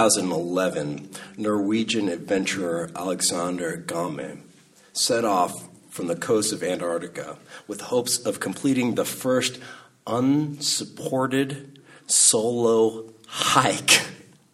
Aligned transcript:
2011, 0.00 1.10
Norwegian 1.36 2.08
adventurer 2.08 2.90
Alexander 2.96 3.76
Gamme 3.86 4.40
set 4.94 5.26
off 5.26 5.68
from 5.90 6.06
the 6.06 6.16
coast 6.16 6.54
of 6.54 6.62
Antarctica 6.62 7.36
with 7.68 7.82
hopes 7.82 8.18
of 8.18 8.40
completing 8.40 8.94
the 8.94 9.04
first 9.04 9.60
unsupported 10.06 11.82
solo 12.06 13.12
hike 13.26 14.00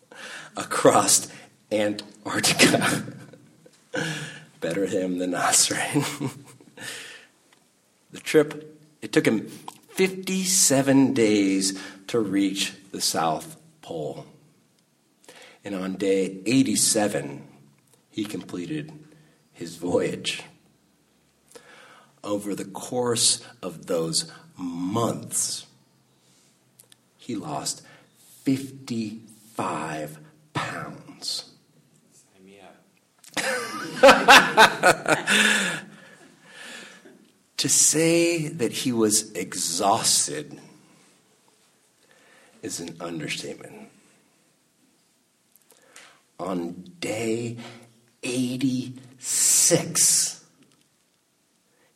across 0.56 1.28
Antarctica. 1.70 3.04
Better 4.60 4.87
him 4.87 5.18
than 5.18 5.32
us, 5.32 5.70
right? 5.70 6.04
the 8.10 8.18
trip, 8.18 8.80
it 9.01 9.12
took 9.12 9.28
him 9.28 9.46
57 9.90 11.15
days 11.15 11.80
to 12.09 12.18
reach 12.18 12.73
the 12.90 13.01
South 13.01 13.56
Pole. 13.80 14.26
And 15.66 15.74
on 15.74 15.94
day 15.94 16.42
87, 16.46 17.42
he 18.08 18.24
completed 18.24 18.92
his 19.52 19.74
voyage. 19.74 20.44
Over 22.23 22.54
the 22.54 22.66
course 22.66 23.45
of 23.64 23.86
those 23.86 24.30
months, 24.56 25.66
he 27.18 27.34
lost 27.34 27.82
55 28.45 30.20
pounds. 30.54 31.50
to 37.56 37.68
say 37.68 38.46
that 38.46 38.73
he 38.73 38.92
was 38.92 39.32
exhausted 39.32 40.60
is 42.62 42.78
an 42.78 42.95
understatement. 43.01 43.88
On 46.38 46.84
day 47.01 47.56
86, 48.23 50.45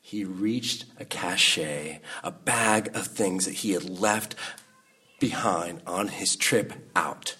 he 0.00 0.24
reached 0.24 0.86
a 0.98 1.04
cache, 1.04 1.58
a 1.58 2.30
bag 2.44 2.96
of 2.96 3.06
things 3.06 3.44
that 3.44 3.56
he 3.56 3.72
had 3.72 3.88
left 3.88 4.34
behind 5.20 5.82
on 5.86 6.08
his 6.08 6.34
trip 6.34 6.72
out. 6.96 7.36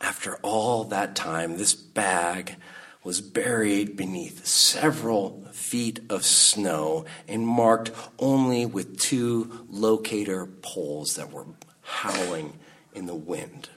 After 0.00 0.36
all 0.42 0.82
that 0.84 1.14
time, 1.14 1.56
this 1.56 1.74
bag 1.74 2.56
was 3.04 3.20
buried 3.20 3.96
beneath 3.96 4.46
several 4.46 5.46
feet 5.52 6.00
of 6.08 6.24
snow 6.24 7.04
and 7.28 7.46
marked 7.46 7.92
only 8.18 8.66
with 8.66 8.98
two 8.98 9.66
locator 9.68 10.46
poles 10.46 11.14
that 11.16 11.30
were 11.30 11.46
howling 11.82 12.58
in 12.94 13.06
the 13.06 13.14
wind. 13.14 13.68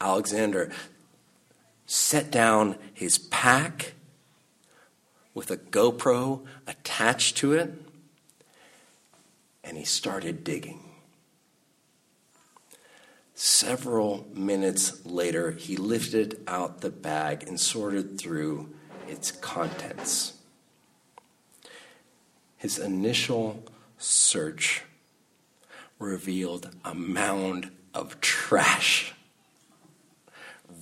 Alexander 0.00 0.70
set 1.86 2.30
down 2.30 2.76
his 2.92 3.18
pack 3.18 3.94
with 5.34 5.50
a 5.50 5.56
GoPro 5.56 6.44
attached 6.66 7.36
to 7.38 7.52
it 7.52 7.74
and 9.62 9.76
he 9.76 9.84
started 9.84 10.44
digging. 10.44 10.80
Several 13.34 14.26
minutes 14.32 15.04
later, 15.04 15.50
he 15.50 15.76
lifted 15.76 16.42
out 16.46 16.80
the 16.80 16.88
bag 16.88 17.44
and 17.46 17.60
sorted 17.60 18.18
through 18.18 18.70
its 19.06 19.30
contents. 19.30 20.34
His 22.56 22.78
initial 22.78 23.62
search 23.98 24.84
revealed 25.98 26.70
a 26.84 26.94
mound 26.94 27.70
of 27.92 28.20
trash. 28.20 29.12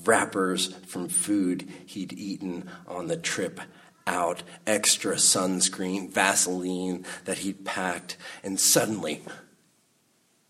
Wrappers 0.04 0.74
from 0.86 1.08
food 1.08 1.68
he'd 1.86 2.12
eaten 2.12 2.68
on 2.86 3.06
the 3.06 3.16
trip 3.16 3.60
out, 4.06 4.42
extra 4.66 5.16
sunscreen, 5.16 6.10
Vaseline 6.10 7.04
that 7.24 7.38
he'd 7.38 7.64
packed, 7.64 8.16
and 8.42 8.60
suddenly 8.60 9.22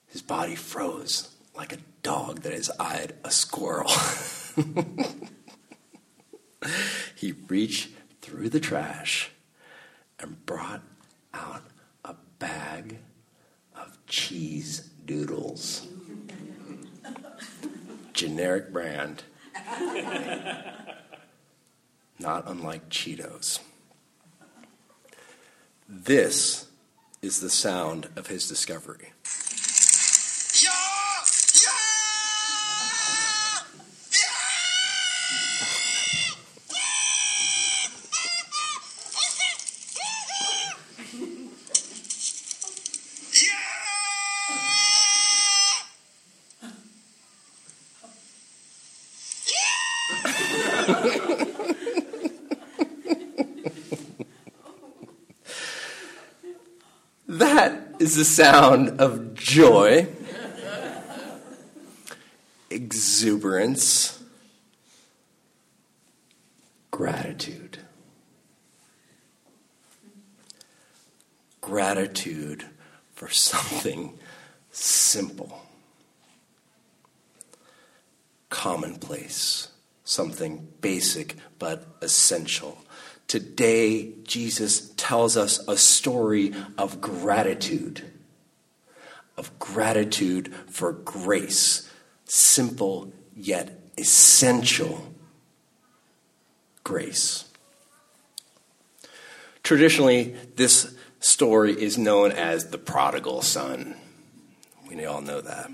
his 0.08 0.22
body 0.22 0.54
froze 0.54 1.34
like 1.56 1.72
a 1.72 1.78
dog 2.02 2.42
that 2.42 2.52
has 2.52 2.70
eyed 2.78 3.14
a 3.24 3.30
squirrel. 3.30 3.90
he 7.14 7.32
reached 7.48 7.90
through 8.20 8.48
the 8.48 8.60
trash 8.60 9.30
and 10.18 10.44
brought 10.46 10.82
out 11.32 11.62
a 12.04 12.14
bag 12.38 12.98
of 13.76 13.96
cheese 14.06 14.90
doodles. 15.04 15.86
Generic 18.12 18.72
brand. 18.72 19.24
Not 22.18 22.44
unlike 22.46 22.88
Cheetos. 22.88 23.60
This 25.88 26.66
is 27.22 27.40
the 27.40 27.50
sound 27.50 28.08
of 28.16 28.28
his 28.28 28.48
discovery. 28.48 29.12
That 57.44 57.96
is 57.98 58.16
the 58.16 58.24
sound 58.24 59.00
of 59.00 59.34
joy, 59.34 60.06
exuberance, 62.70 64.22
gratitude. 66.90 67.78
Gratitude 71.60 72.64
for 73.14 73.28
something 73.28 74.18
simple, 74.70 75.62
commonplace 78.48 79.68
something 80.04 80.68
basic 80.80 81.36
but 81.58 81.86
essential. 82.00 82.83
Today, 83.28 84.12
Jesus 84.24 84.90
tells 84.96 85.36
us 85.36 85.66
a 85.66 85.76
story 85.76 86.52
of 86.78 87.00
gratitude, 87.00 88.02
of 89.36 89.58
gratitude 89.58 90.54
for 90.68 90.92
grace, 90.92 91.90
simple 92.24 93.12
yet 93.36 93.80
essential 93.98 95.14
grace. 96.84 97.46
Traditionally, 99.62 100.36
this 100.56 100.94
story 101.20 101.72
is 101.72 101.96
known 101.96 102.30
as 102.30 102.68
the 102.68 102.78
prodigal 102.78 103.40
son. 103.40 103.94
We 104.86 105.04
all 105.06 105.22
know 105.22 105.40
that. 105.40 105.70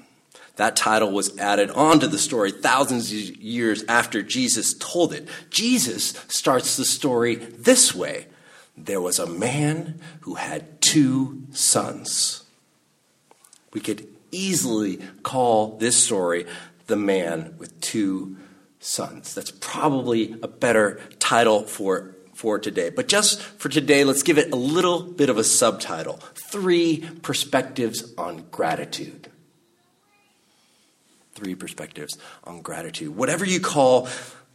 That 0.61 0.77
title 0.77 1.11
was 1.11 1.39
added 1.39 1.71
onto 1.71 2.07
the 2.07 2.19
story 2.19 2.53
thousands 2.53 3.11
of 3.11 3.37
years 3.37 3.83
after 3.89 4.21
Jesus 4.21 4.75
told 4.75 5.15
it. 5.15 5.27
Jesus 5.49 6.23
starts 6.29 6.77
the 6.77 6.85
story 6.85 7.37
this 7.37 7.95
way 7.95 8.27
There 8.77 9.01
was 9.01 9.19
a 9.19 9.27
man 9.27 9.99
who 10.21 10.35
had 10.35 10.83
two 10.83 11.45
sons. 11.53 12.45
We 13.73 13.81
could 13.81 14.07
easily 14.33 14.99
call 15.23 15.79
this 15.79 15.97
story 15.97 16.45
The 16.89 16.97
Man 16.97 17.55
with 17.57 17.81
Two 17.81 18.37
Sons. 18.81 19.35
That's 19.35 19.53
probably 19.63 20.37
a 20.43 20.49
better 20.49 21.01
title 21.19 21.63
for 21.63 22.17
for 22.35 22.59
today. 22.59 22.91
But 22.91 23.09
just 23.09 23.41
for 23.41 23.71
today, 23.71 24.05
let's 24.05 24.23
give 24.23 24.37
it 24.37 24.53
a 24.53 24.57
little 24.57 25.01
bit 25.05 25.31
of 25.31 25.39
a 25.39 25.45
subtitle 25.45 26.21
Three 26.35 27.09
Perspectives 27.23 28.13
on 28.19 28.45
Gratitude 28.51 29.31
three 31.35 31.55
perspectives 31.55 32.19
on 32.45 32.63
gratitude. 32.63 33.17
Whatever 33.17 33.45
you 33.45 33.61
call 33.61 34.09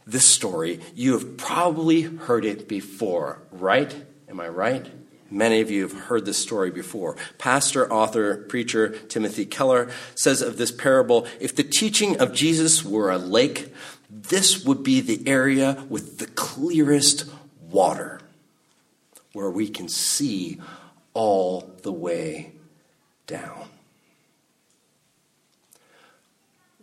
this 0.06 0.24
story, 0.24 0.80
you 0.94 1.12
have 1.12 1.36
probably 1.36 2.02
heard 2.02 2.44
it 2.44 2.68
before, 2.68 3.42
right? 3.50 3.94
Am 4.28 4.40
I 4.40 4.48
right? 4.48 4.86
Many 5.30 5.60
of 5.60 5.70
you 5.70 5.82
have 5.82 5.92
heard 5.92 6.24
this 6.24 6.38
story 6.38 6.70
before. 6.70 7.16
Pastor, 7.38 7.92
author, 7.92 8.36
preacher 8.36 8.90
Timothy 8.90 9.44
Keller 9.44 9.90
says 10.14 10.40
of 10.40 10.56
this 10.56 10.70
parable 10.70 11.26
if 11.40 11.56
the 11.56 11.64
teaching 11.64 12.20
of 12.20 12.32
Jesus 12.32 12.84
were 12.84 13.10
a 13.10 13.18
lake, 13.18 13.74
this 14.08 14.64
would 14.64 14.84
be 14.84 15.00
the 15.00 15.26
area 15.26 15.84
with 15.88 16.18
the 16.18 16.26
clearest 16.26 17.24
water 17.60 18.20
where 19.32 19.50
we 19.50 19.68
can 19.68 19.88
see 19.88 20.60
all 21.12 21.74
the 21.82 21.92
way 21.92 22.52
down. 23.26 23.68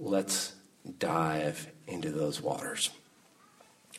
Let's 0.03 0.53
dive 0.99 1.71
into 1.87 2.11
those 2.11 2.41
waters. 2.41 2.89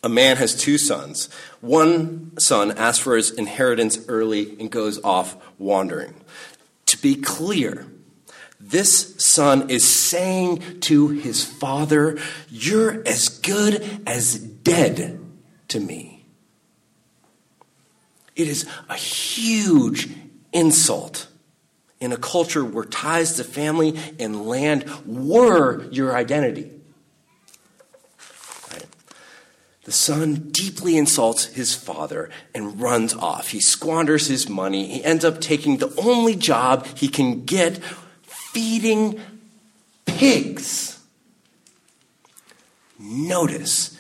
A 0.02 0.08
man 0.08 0.36
has 0.36 0.54
two 0.54 0.76
sons. 0.76 1.30
One 1.60 2.38
son 2.38 2.72
asks 2.72 3.02
for 3.02 3.16
his 3.16 3.30
inheritance 3.30 3.98
early 4.06 4.54
and 4.60 4.70
goes 4.70 5.02
off 5.02 5.36
wandering. 5.58 6.14
To 6.86 6.98
be 6.98 7.14
clear, 7.14 7.86
this 8.60 9.14
son 9.18 9.70
is 9.70 9.82
saying 9.82 10.80
to 10.80 11.08
his 11.08 11.42
father, 11.42 12.18
You're 12.50 13.02
as 13.06 13.28
good 13.28 14.02
as 14.06 14.38
dead 14.38 15.20
to 15.68 15.80
me. 15.80 16.26
It 18.36 18.48
is 18.48 18.66
a 18.90 18.96
huge 18.96 20.10
insult 20.52 21.28
in 22.00 22.12
a 22.12 22.16
culture 22.16 22.64
where 22.64 22.84
ties 22.84 23.34
to 23.34 23.44
family 23.44 23.98
and 24.18 24.46
land 24.46 24.84
were 25.06 25.84
your 25.90 26.14
identity. 26.14 26.70
The 29.84 29.92
son 29.92 30.48
deeply 30.50 30.96
insults 30.96 31.44
his 31.44 31.74
father 31.74 32.30
and 32.54 32.80
runs 32.80 33.14
off. 33.14 33.48
He 33.48 33.60
squanders 33.60 34.28
his 34.28 34.48
money. 34.48 34.86
He 34.86 35.04
ends 35.04 35.26
up 35.26 35.42
taking 35.42 35.76
the 35.76 35.94
only 35.98 36.34
job 36.34 36.86
he 36.96 37.06
can 37.06 37.44
get 37.44 37.84
feeding 38.22 39.20
pigs. 40.06 40.98
Notice, 42.98 43.98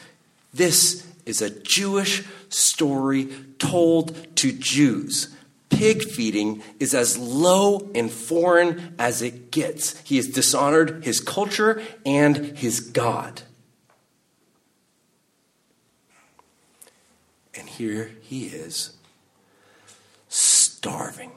this 0.54 1.06
is 1.26 1.42
a 1.42 1.50
Jewish 1.50 2.24
story 2.48 3.28
told 3.58 4.36
to 4.36 4.52
Jews. 4.52 5.34
Pig 5.76 6.04
feeding 6.08 6.62
is 6.78 6.94
as 6.94 7.18
low 7.18 7.90
and 7.94 8.10
foreign 8.10 8.94
as 8.98 9.22
it 9.22 9.50
gets. 9.50 9.98
He 10.00 10.16
has 10.16 10.28
dishonored 10.28 11.04
his 11.04 11.20
culture 11.20 11.82
and 12.06 12.36
his 12.56 12.80
God. 12.80 13.42
And 17.54 17.68
here 17.68 18.10
he 18.20 18.46
is, 18.46 18.96
starving. 20.28 21.32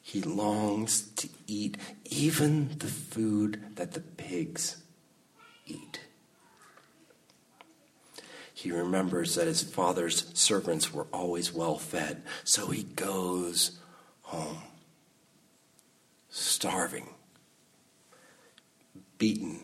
He 0.00 0.22
longs 0.22 1.08
to 1.16 1.28
eat 1.46 1.76
even 2.04 2.78
the 2.78 2.86
food 2.86 3.60
that 3.74 3.92
the 3.92 4.00
pigs 4.00 4.82
eat. 5.66 6.03
He 8.56 8.70
remembers 8.70 9.34
that 9.34 9.48
his 9.48 9.64
father's 9.64 10.30
servants 10.32 10.94
were 10.94 11.08
always 11.12 11.52
well 11.52 11.76
fed, 11.76 12.22
so 12.44 12.68
he 12.68 12.84
goes 12.84 13.80
home, 14.22 14.58
starving, 16.30 17.08
beaten, 19.18 19.58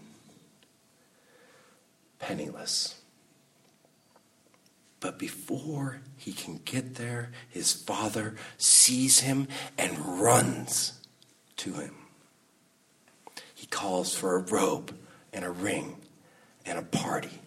penniless. 2.19 3.01
But 4.99 5.21
before 5.21 6.03
he 6.17 6.33
can 6.33 6.61
get 6.65 6.97
there, 6.97 7.31
his 7.49 7.73
father 7.73 8.35
sees 8.59 9.21
him 9.21 9.47
and 9.79 10.21
runs 10.21 11.01
to 11.59 11.75
him. 11.75 11.95
He 13.55 13.67
calls 13.69 14.15
for 14.15 14.35
a 14.35 14.41
robe 14.41 14.99
and 15.33 15.45
a 15.45 15.51
ring 15.51 15.97
and 16.67 16.79
a 16.79 16.83
party. 16.83 17.40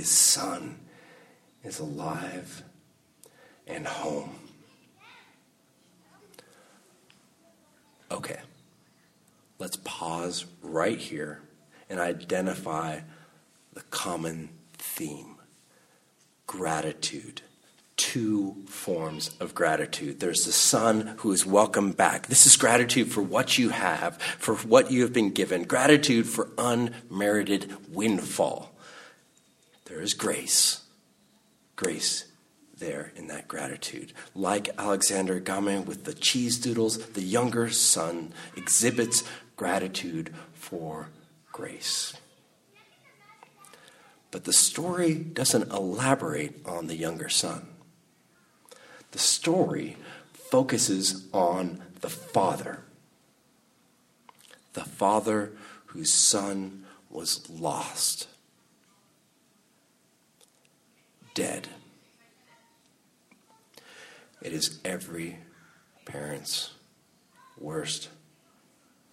His 0.00 0.08
son 0.08 0.78
is 1.62 1.78
alive 1.78 2.62
and 3.66 3.86
home. 3.86 4.30
Okay, 8.10 8.38
let's 9.58 9.76
pause 9.84 10.46
right 10.62 10.96
here 10.96 11.42
and 11.90 12.00
identify 12.00 13.00
the 13.74 13.82
common 13.90 14.48
theme 14.72 15.34
gratitude. 16.46 17.42
Two 17.98 18.56
forms 18.68 19.36
of 19.38 19.54
gratitude. 19.54 20.18
There's 20.18 20.46
the 20.46 20.52
son 20.52 21.16
who 21.18 21.30
is 21.32 21.44
welcome 21.44 21.92
back. 21.92 22.28
This 22.28 22.46
is 22.46 22.56
gratitude 22.56 23.12
for 23.12 23.20
what 23.20 23.58
you 23.58 23.68
have, 23.68 24.16
for 24.16 24.54
what 24.54 24.90
you 24.90 25.02
have 25.02 25.12
been 25.12 25.32
given, 25.32 25.64
gratitude 25.64 26.26
for 26.26 26.48
unmerited 26.56 27.70
windfall. 27.92 28.74
There 29.90 30.00
is 30.00 30.14
grace. 30.14 30.84
Grace 31.74 32.26
there 32.78 33.12
in 33.16 33.26
that 33.26 33.48
gratitude. 33.48 34.12
Like 34.36 34.70
Alexander 34.78 35.40
Gamme 35.40 35.84
with 35.84 36.04
the 36.04 36.14
cheese 36.14 36.60
doodles, 36.60 37.10
the 37.10 37.22
younger 37.22 37.70
son 37.70 38.32
exhibits 38.56 39.24
gratitude 39.56 40.32
for 40.54 41.08
grace. 41.50 42.14
But 44.30 44.44
the 44.44 44.52
story 44.52 45.14
doesn't 45.14 45.72
elaborate 45.72 46.64
on 46.64 46.86
the 46.86 46.96
younger 46.96 47.28
son. 47.28 47.66
The 49.10 49.18
story 49.18 49.96
focuses 50.32 51.26
on 51.32 51.82
the 52.00 52.08
father. 52.08 52.84
The 54.74 54.84
father 54.84 55.50
whose 55.86 56.12
son 56.12 56.84
was 57.10 57.50
lost, 57.50 58.28
dead. 61.34 61.68
It 64.42 64.52
is 64.52 64.78
every 64.84 65.38
parent's 66.04 66.72
worst 67.58 68.08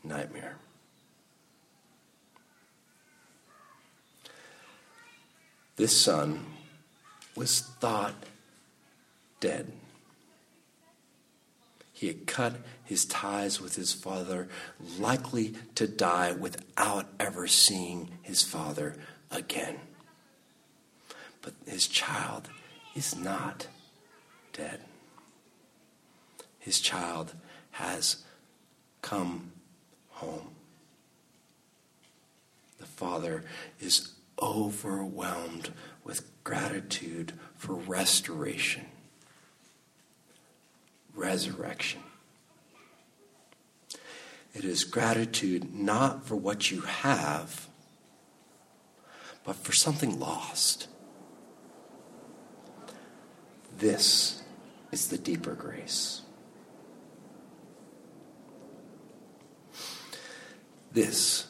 nightmare. 0.04 0.58
This 5.76 5.96
son 5.96 6.46
was 7.36 7.62
thought 7.62 8.16
dead. 9.40 9.72
He 11.94 12.08
had 12.08 12.26
cut 12.28 12.56
his 12.84 13.06
ties 13.06 13.60
with 13.62 13.76
his 13.76 13.94
father, 13.94 14.48
likely 15.00 15.56
to 15.76 15.88
die 15.88 16.32
without 16.32 17.08
ever 17.20 17.48
seeing 17.48 18.10
his 18.22 18.44
father 18.44 18.96
again. 19.32 19.80
But 21.48 21.72
his 21.72 21.88
child 21.88 22.50
is 22.94 23.16
not 23.16 23.68
dead. 24.52 24.82
His 26.60 26.82
child 26.82 27.36
has 27.72 28.26
come 29.02 29.54
home. 30.10 30.50
The 32.80 32.86
father 32.86 33.46
is 33.80 34.12
overwhelmed 34.42 35.72
with 36.04 36.30
gratitude 36.44 37.32
for 37.56 37.76
restoration, 37.76 38.84
resurrection. 41.16 42.02
It 44.54 44.66
is 44.66 44.84
gratitude 44.84 45.74
not 45.74 46.26
for 46.26 46.36
what 46.36 46.72
you 46.72 46.82
have, 46.82 47.70
but 49.46 49.56
for 49.56 49.72
something 49.72 50.20
lost. 50.20 50.90
This 53.78 54.42
is 54.92 55.10
the 55.10 55.20
deeper 55.20 55.54
grace. 55.54 56.24
This 60.92 61.46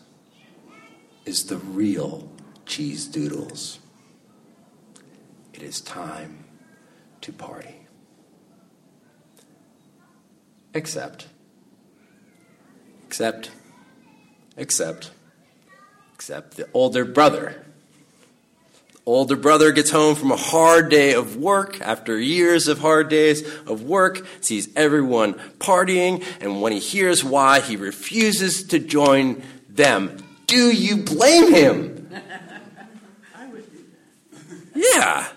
is 1.26 1.46
the 1.46 1.58
real 1.58 2.30
cheese 2.66 3.06
doodles. 3.08 3.80
It 5.54 5.64
is 5.64 5.80
time 5.80 6.44
to 7.22 7.32
party. 7.32 7.76
Except, 10.74 11.28
except, 13.06 13.52
except, 14.58 15.12
except 16.14 16.58
the 16.58 16.68
older 16.74 17.06
brother. 17.06 17.67
Older 19.08 19.38
brother 19.38 19.72
gets 19.72 19.90
home 19.90 20.16
from 20.16 20.34
a 20.34 20.36
hard 20.36 20.90
day 20.90 21.14
of 21.14 21.38
work 21.38 21.80
after 21.80 22.20
years 22.20 22.68
of 22.68 22.80
hard 22.80 23.08
days 23.08 23.42
of 23.66 23.82
work, 23.84 24.28
sees 24.42 24.68
everyone 24.76 25.36
partying, 25.60 26.22
and 26.42 26.62
when 26.62 26.74
he 26.74 26.80
hears 26.80 27.24
why, 27.24 27.62
he 27.62 27.78
refuses 27.78 28.66
to 28.66 28.80
join 28.80 29.42
them. 29.70 30.18
Do 30.46 30.72
you 30.76 30.98
blame 30.98 31.54
him? 31.54 32.10
Yeah. 34.76 35.30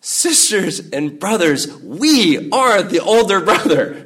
Sisters 0.00 0.88
and 0.88 1.20
brothers, 1.20 1.70
we 1.82 2.50
are 2.50 2.82
the 2.82 3.00
older 3.00 3.40
brother. 3.40 4.05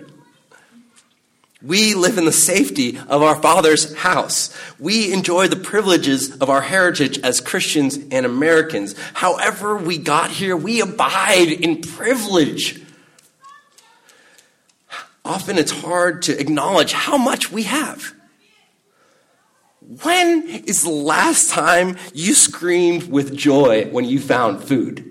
We 1.63 1.95
live 1.95 2.17
in 2.17 2.25
the 2.25 2.33
safety 2.33 2.97
of 2.97 3.23
our 3.23 3.37
Father's 3.37 3.95
house. 3.97 4.57
We 4.79 5.13
enjoy 5.13 5.49
the 5.49 5.57
privileges 5.57 6.37
of 6.41 6.49
our 6.49 6.63
heritage 6.63 7.19
as 7.19 7.43
Christians 7.43 7.99
and 8.11 8.25
Americans. 8.25 8.95
However, 9.13 9.77
we 9.77 9.99
got 9.99 10.31
here, 10.31 10.57
we 10.57 10.81
abide 10.81 11.49
in 11.49 11.83
privilege. 11.83 12.83
often 15.23 15.59
it's 15.59 15.71
hard 15.71 16.23
to 16.23 16.41
acknowledge 16.41 16.93
how 16.93 17.19
much 17.19 17.53
we 17.53 17.65
have. 17.65 18.15
When 20.03 20.49
is 20.49 20.83
the 20.83 20.91
last 20.91 21.51
time 21.51 21.99
you 22.15 22.35
screamed 22.35 23.11
with 23.11 23.37
joy 23.37 23.87
when 23.91 24.07
you 24.07 24.19
found 24.19 24.65
food? 24.65 25.07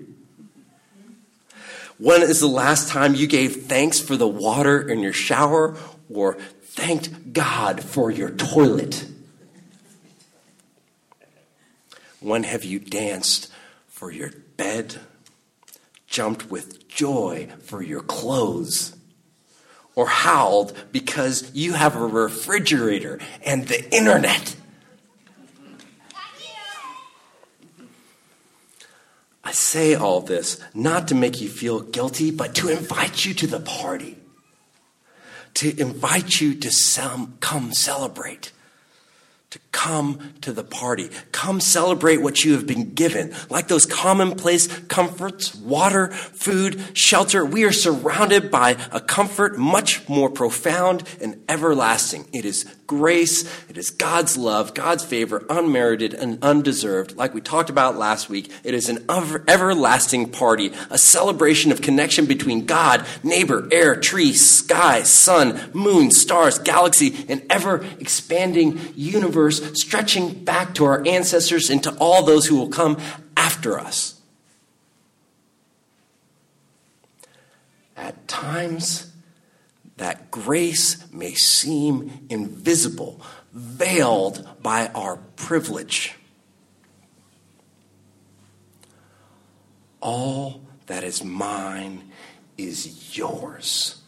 When 1.98 2.22
is 2.22 2.40
the 2.40 2.48
last 2.48 2.88
time 2.88 3.14
you 3.14 3.26
gave 3.26 3.66
thanks 3.66 4.00
for 4.00 4.16
the 4.16 4.28
water 4.28 4.80
in 4.80 5.00
your 5.00 5.12
shower 5.12 5.76
or 6.12 6.34
thanked 6.62 7.32
God 7.32 7.82
for 7.82 8.10
your 8.10 8.30
toilet? 8.30 9.06
When 12.20 12.42
have 12.42 12.64
you 12.64 12.78
danced 12.78 13.50
for 13.88 14.10
your 14.10 14.30
bed, 14.56 14.96
jumped 16.06 16.50
with 16.50 16.88
joy 16.88 17.48
for 17.62 17.82
your 17.82 18.02
clothes, 18.02 18.96
or 19.94 20.06
howled 20.06 20.72
because 20.92 21.50
you 21.54 21.72
have 21.72 21.96
a 21.96 22.06
refrigerator 22.06 23.18
and 23.44 23.66
the 23.68 23.94
internet? 23.94 24.56
I 29.42 29.52
say 29.52 29.94
all 29.94 30.20
this 30.20 30.60
not 30.74 31.08
to 31.08 31.14
make 31.14 31.40
you 31.40 31.48
feel 31.48 31.80
guilty, 31.80 32.30
but 32.30 32.54
to 32.56 32.68
invite 32.68 33.24
you 33.24 33.34
to 33.34 33.46
the 33.46 33.58
party, 33.58 34.16
to 35.54 35.78
invite 35.80 36.40
you 36.40 36.54
to 36.54 36.70
come 37.40 37.72
celebrate 37.72 38.52
to 39.50 39.58
come 39.72 40.34
to 40.42 40.52
the 40.52 40.62
party. 40.62 41.10
Come 41.32 41.58
celebrate 41.58 42.18
what 42.18 42.44
you 42.44 42.52
have 42.52 42.66
been 42.66 42.94
given. 42.94 43.34
Like 43.48 43.66
those 43.66 43.84
commonplace 43.84 44.68
comforts, 44.82 45.54
water, 45.56 46.08
food, 46.08 46.96
shelter, 46.96 47.44
we 47.44 47.64
are 47.64 47.72
surrounded 47.72 48.50
by 48.50 48.76
a 48.92 49.00
comfort 49.00 49.58
much 49.58 50.08
more 50.08 50.30
profound 50.30 51.02
and 51.20 51.42
everlasting. 51.48 52.28
It 52.32 52.44
is 52.44 52.64
grace, 52.86 53.42
it 53.68 53.78
is 53.78 53.90
God's 53.90 54.36
love, 54.36 54.74
God's 54.74 55.04
favor, 55.04 55.44
unmerited 55.48 56.14
and 56.14 56.42
undeserved. 56.42 57.16
Like 57.16 57.34
we 57.34 57.40
talked 57.40 57.70
about 57.70 57.96
last 57.96 58.28
week, 58.28 58.52
it 58.64 58.74
is 58.74 58.88
an 58.88 59.04
everlasting 59.48 60.30
party, 60.30 60.72
a 60.90 60.98
celebration 60.98 61.72
of 61.72 61.82
connection 61.82 62.26
between 62.26 62.66
God, 62.66 63.06
neighbor, 63.22 63.68
air, 63.72 63.96
tree, 63.96 64.32
sky, 64.32 65.02
sun, 65.02 65.70
moon, 65.72 66.10
stars, 66.10 66.58
galaxy, 66.58 67.24
an 67.28 67.42
ever 67.48 67.84
expanding 67.98 68.80
universe 68.96 69.39
stretching 69.48 70.44
back 70.44 70.74
to 70.74 70.84
our 70.84 71.06
ancestors 71.06 71.70
and 71.70 71.82
to 71.84 71.96
all 71.98 72.24
those 72.24 72.46
who 72.46 72.56
will 72.56 72.68
come 72.68 72.98
after 73.36 73.78
us. 73.78 74.20
At 77.96 78.26
times, 78.26 79.12
that 79.98 80.30
grace 80.30 81.10
may 81.12 81.34
seem 81.34 82.26
invisible, 82.28 83.20
veiled 83.52 84.48
by 84.62 84.88
our 84.88 85.18
privilege. 85.36 86.14
All 90.00 90.62
that 90.86 91.04
is 91.04 91.22
mine 91.22 92.10
is 92.56 93.16
yours. 93.16 93.99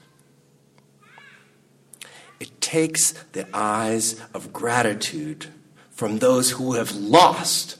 Takes 2.72 3.12
the 3.32 3.46
eyes 3.52 4.18
of 4.32 4.50
gratitude 4.50 5.48
from 5.90 6.20
those 6.20 6.52
who 6.52 6.72
have 6.72 6.96
lost 6.96 7.76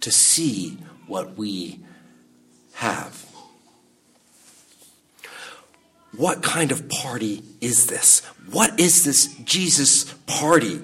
to 0.00 0.10
see 0.10 0.76
what 1.06 1.38
we 1.38 1.78
have. 2.72 3.26
What 6.16 6.42
kind 6.42 6.72
of 6.72 6.88
party 6.88 7.44
is 7.60 7.86
this? 7.86 8.24
What 8.50 8.80
is 8.80 9.04
this 9.04 9.36
Jesus 9.44 10.12
party? 10.26 10.82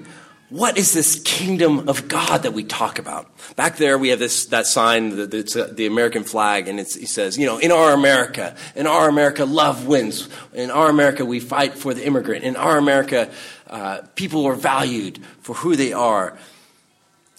What 0.48 0.78
is 0.78 0.92
this 0.92 1.20
kingdom 1.24 1.88
of 1.88 2.06
God 2.06 2.44
that 2.44 2.52
we 2.52 2.62
talk 2.62 3.00
about? 3.00 3.28
Back 3.56 3.78
there, 3.78 3.98
we 3.98 4.10
have 4.10 4.20
this 4.20 4.46
that 4.46 4.66
sign 4.66 5.28
that's 5.28 5.56
uh, 5.56 5.72
the 5.72 5.86
American 5.86 6.22
flag, 6.22 6.68
and 6.68 6.78
it 6.78 6.88
says, 6.88 7.36
you 7.36 7.46
know, 7.46 7.58
in 7.58 7.72
our 7.72 7.92
America, 7.92 8.54
in 8.76 8.86
our 8.86 9.08
America, 9.08 9.44
love 9.44 9.88
wins. 9.88 10.28
In 10.54 10.70
our 10.70 10.88
America, 10.88 11.24
we 11.24 11.40
fight 11.40 11.74
for 11.74 11.94
the 11.94 12.06
immigrant. 12.06 12.44
In 12.44 12.54
our 12.54 12.78
America, 12.78 13.28
uh, 13.66 14.02
people 14.14 14.46
are 14.46 14.54
valued 14.54 15.18
for 15.40 15.54
who 15.54 15.74
they 15.74 15.92
are. 15.92 16.38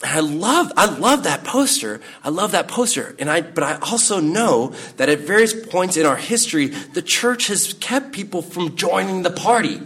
I 0.04 0.20
love, 0.20 0.74
I 0.76 0.86
love 0.86 1.24
that 1.24 1.46
poster. 1.46 2.02
I 2.26 2.30
love 2.30 2.52
that 2.52 2.68
poster. 2.68 3.16
And 3.20 3.30
I, 3.30 3.42
but 3.42 3.64
I 3.64 3.80
also 3.80 4.20
know 4.20 4.74
that 4.98 5.08
at 5.10 5.20
various 5.20 5.56
points 5.68 5.98
in 5.98 6.06
our 6.06 6.18
history, 6.18 6.68
the 6.68 7.02
church 7.02 7.48
has 7.48 7.74
kept 7.74 8.12
people 8.12 8.42
from 8.42 8.76
joining 8.76 9.24
the 9.24 9.32
party. 9.32 9.82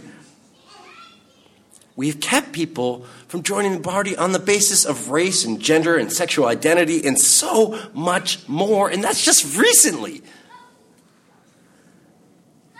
We've 1.94 2.20
kept 2.20 2.52
people 2.52 3.04
from 3.28 3.42
joining 3.42 3.74
the 3.74 3.80
party 3.80 4.16
on 4.16 4.32
the 4.32 4.38
basis 4.38 4.84
of 4.84 5.10
race 5.10 5.44
and 5.44 5.60
gender 5.60 5.96
and 5.96 6.10
sexual 6.10 6.46
identity 6.46 7.06
and 7.06 7.18
so 7.18 7.78
much 7.92 8.48
more. 8.48 8.88
And 8.88 9.04
that's 9.04 9.24
just 9.24 9.58
recently 9.58 10.22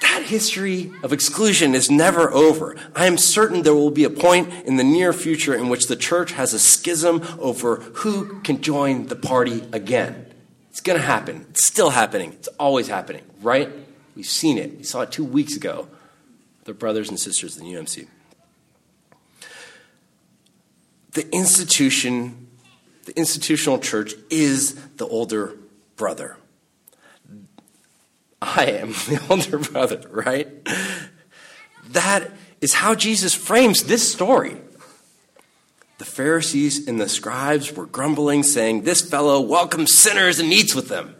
that 0.02 0.24
history 0.24 0.92
of 1.02 1.12
exclusion 1.12 1.74
is 1.74 1.90
never 1.90 2.30
over. 2.32 2.76
I 2.94 3.06
am 3.06 3.16
certain 3.16 3.62
there 3.62 3.74
will 3.74 3.90
be 3.90 4.04
a 4.04 4.10
point 4.10 4.52
in 4.66 4.76
the 4.76 4.84
near 4.84 5.12
future 5.12 5.54
in 5.54 5.68
which 5.68 5.86
the 5.86 5.96
church 5.96 6.32
has 6.32 6.52
a 6.52 6.58
schism 6.58 7.22
over 7.38 7.76
who 7.76 8.40
can 8.42 8.60
join 8.60 9.06
the 9.06 9.16
party 9.16 9.62
again. 9.72 10.26
It's 10.70 10.80
going 10.80 10.98
to 10.98 11.04
happen. 11.04 11.46
It's 11.50 11.64
still 11.64 11.90
happening. 11.90 12.32
It's 12.32 12.48
always 12.58 12.88
happening, 12.88 13.22
right? 13.40 13.70
We've 14.14 14.26
seen 14.26 14.58
it. 14.58 14.76
We 14.78 14.84
saw 14.84 15.02
it 15.02 15.12
two 15.12 15.24
weeks 15.24 15.56
ago. 15.56 15.88
The 16.64 16.74
brothers 16.74 17.08
and 17.08 17.18
sisters 17.18 17.56
in 17.56 17.64
the 17.64 17.72
UMC. 17.72 18.06
The 21.12 21.30
institution, 21.34 22.48
the 23.04 23.16
institutional 23.16 23.78
church 23.78 24.14
is 24.30 24.74
the 24.96 25.06
older 25.06 25.56
brother. 25.96 26.36
I 28.40 28.64
am 28.66 28.88
the 29.08 29.24
older 29.30 29.58
brother, 29.58 30.02
right? 30.10 30.48
That 31.90 32.30
is 32.60 32.74
how 32.74 32.94
Jesus 32.94 33.34
frames 33.34 33.84
this 33.84 34.10
story. 34.10 34.56
The 35.98 36.04
Pharisees 36.04 36.88
and 36.88 37.00
the 37.00 37.08
scribes 37.08 37.76
were 37.76 37.86
grumbling, 37.86 38.42
saying, 38.42 38.82
This 38.82 39.00
fellow 39.00 39.40
welcomes 39.40 39.92
sinners 39.92 40.40
and 40.40 40.52
eats 40.52 40.74
with 40.74 40.88
them. 40.88 41.14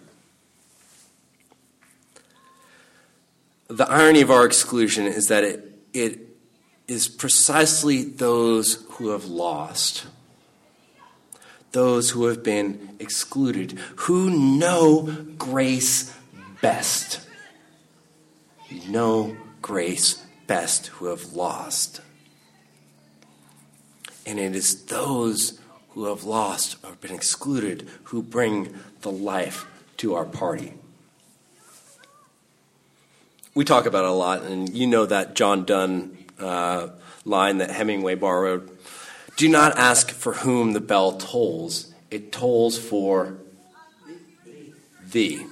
The 3.68 3.88
irony 3.88 4.22
of 4.22 4.30
our 4.30 4.44
exclusion 4.44 5.06
is 5.06 5.28
that 5.28 5.44
it, 5.44 5.78
it 5.92 6.31
is 6.92 7.08
precisely 7.08 8.04
those 8.04 8.84
who 8.90 9.08
have 9.08 9.24
lost, 9.24 10.04
those 11.72 12.10
who 12.10 12.26
have 12.26 12.42
been 12.42 12.96
excluded, 12.98 13.72
who 13.96 14.30
know 14.30 15.24
grace 15.38 16.14
best. 16.60 17.26
know 18.88 19.36
grace 19.60 20.24
best 20.46 20.88
who 20.88 21.06
have 21.06 21.32
lost. 21.32 22.00
And 24.26 24.38
it 24.38 24.54
is 24.54 24.84
those 24.84 25.58
who 25.90 26.04
have 26.04 26.24
lost 26.24 26.76
or 26.84 26.92
been 27.00 27.14
excluded 27.14 27.88
who 28.04 28.22
bring 28.22 28.74
the 29.00 29.10
life 29.10 29.66
to 29.98 30.14
our 30.14 30.24
party. 30.24 30.74
We 33.54 33.64
talk 33.64 33.84
about 33.84 34.04
it 34.04 34.10
a 34.10 34.14
lot, 34.14 34.42
and 34.42 34.74
you 34.74 34.86
know 34.86 35.04
that 35.04 35.34
John 35.34 35.64
Donne 35.64 36.21
uh, 36.42 36.90
line 37.24 37.58
that 37.58 37.70
Hemingway 37.70 38.14
borrowed. 38.14 38.70
Do 39.36 39.48
not 39.48 39.78
ask 39.78 40.10
for 40.10 40.34
whom 40.34 40.72
the 40.72 40.80
bell 40.80 41.12
tolls, 41.12 41.92
it 42.10 42.32
tolls 42.32 42.78
for 42.78 43.38
thee. 45.04 45.46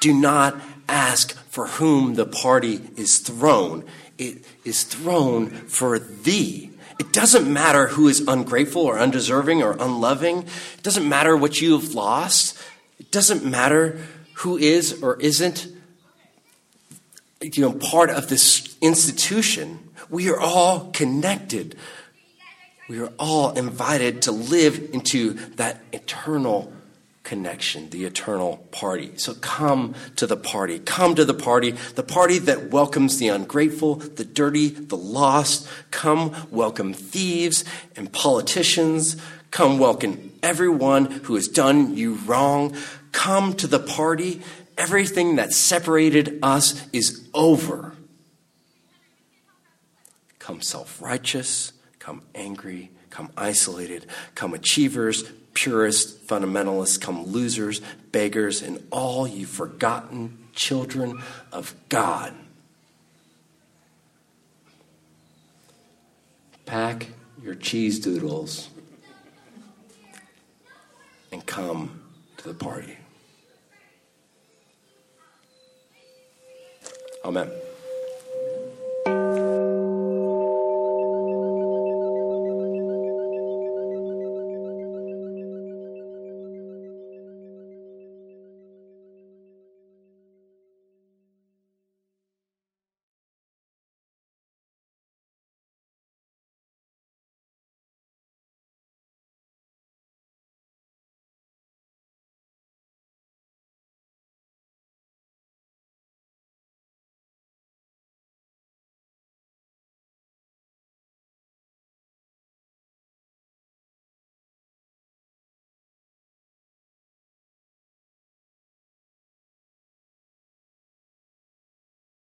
Do 0.00 0.14
not 0.14 0.60
ask 0.88 1.36
for 1.48 1.66
whom 1.66 2.14
the 2.14 2.26
party 2.26 2.80
is 2.96 3.18
thrown. 3.18 3.84
It 4.16 4.44
is 4.64 4.84
thrown 4.84 5.50
for 5.50 5.98
thee. 5.98 6.70
It 6.98 7.12
doesn't 7.12 7.52
matter 7.52 7.88
who 7.88 8.08
is 8.08 8.26
ungrateful 8.26 8.82
or 8.82 8.98
undeserving 8.98 9.62
or 9.62 9.72
unloving. 9.72 10.38
It 10.76 10.82
doesn't 10.82 11.08
matter 11.08 11.36
what 11.36 11.60
you 11.60 11.78
have 11.78 11.94
lost. 11.94 12.58
It 12.98 13.10
doesn't 13.10 13.44
matter 13.44 14.00
who 14.34 14.56
is 14.56 15.02
or 15.02 15.20
isn't 15.20 15.68
you 17.40 17.62
know 17.62 17.72
part 17.72 18.10
of 18.10 18.28
this 18.28 18.76
institution. 18.80 19.90
We 20.10 20.30
are 20.30 20.40
all 20.40 20.90
connected. 20.92 21.76
We 22.88 23.00
are 23.00 23.12
all 23.18 23.50
invited 23.50 24.22
to 24.22 24.32
live 24.32 24.90
into 24.92 25.34
that 25.56 25.82
eternal 25.92 26.72
connection, 27.22 27.90
the 27.90 28.06
eternal 28.06 28.56
party. 28.70 29.12
So 29.16 29.34
come 29.34 29.94
to 30.16 30.26
the 30.26 30.36
party. 30.36 30.78
Come 30.78 31.14
to 31.16 31.26
the 31.26 31.34
party, 31.34 31.72
the 31.94 32.02
party 32.02 32.38
that 32.38 32.70
welcomes 32.70 33.18
the 33.18 33.28
ungrateful, 33.28 33.96
the 33.96 34.24
dirty, 34.24 34.68
the 34.68 34.96
lost. 34.96 35.68
Come 35.90 36.34
welcome 36.50 36.94
thieves 36.94 37.64
and 37.94 38.10
politicians. 38.10 39.16
Come 39.50 39.78
welcome 39.78 40.32
everyone 40.42 41.06
who 41.06 41.34
has 41.34 41.48
done 41.48 41.94
you 41.96 42.14
wrong. 42.14 42.74
Come 43.12 43.52
to 43.54 43.66
the 43.66 43.78
party 43.78 44.40
Everything 44.78 45.36
that 45.36 45.52
separated 45.52 46.38
us 46.40 46.86
is 46.92 47.28
over. 47.34 47.94
Come 50.38 50.62
self 50.62 51.02
righteous, 51.02 51.72
come 51.98 52.22
angry, 52.32 52.92
come 53.10 53.30
isolated, 53.36 54.06
come 54.36 54.54
achievers, 54.54 55.24
purists, 55.52 56.16
fundamentalists, 56.26 57.00
come 57.00 57.24
losers, 57.24 57.80
beggars, 58.12 58.62
and 58.62 58.86
all 58.92 59.26
you 59.26 59.46
forgotten 59.46 60.38
children 60.54 61.20
of 61.50 61.74
God. 61.88 62.32
Pack 66.66 67.08
your 67.42 67.56
cheese 67.56 67.98
doodles 67.98 68.68
and 71.32 71.44
come 71.44 72.00
to 72.36 72.46
the 72.46 72.54
party. 72.54 72.96
Amen. 77.28 77.67